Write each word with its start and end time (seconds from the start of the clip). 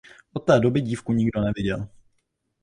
Od 0.33 0.39
té 0.39 0.59
doby 0.59 0.81
dívku 0.81 1.13
nikdo 1.13 1.41
neviděl. 1.41 1.87